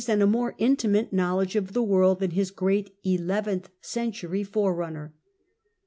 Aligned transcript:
179 0.01 0.23
and 0.23 0.23
a 0.23 0.35
more 0.35 0.55
intimate 0.57 1.13
knowledge 1.13 1.55
of 1.55 1.73
the 1.73 1.83
world 1.83 2.21
than 2.21 2.31
his 2.31 2.49
great 2.49 2.89
eleventh 3.05 3.69
century 3.81 4.43
forerunner. 4.43 5.13